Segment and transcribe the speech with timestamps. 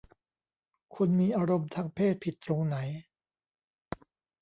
[0.95, 2.77] คนมีอารมณ์ทางเพศผิดตรงไหน